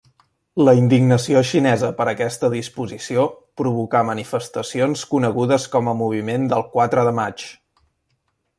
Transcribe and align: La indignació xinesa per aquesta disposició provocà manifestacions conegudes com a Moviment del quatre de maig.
La 0.67 0.73
indignació 0.77 1.41
xinesa 1.49 1.89
per 1.99 2.07
aquesta 2.13 2.49
disposició 2.53 3.25
provocà 3.63 4.01
manifestacions 4.09 5.05
conegudes 5.15 5.69
com 5.77 5.93
a 5.93 5.95
Moviment 6.03 6.49
del 6.55 6.67
quatre 6.75 7.05
de 7.11 7.17
maig. 7.21 7.45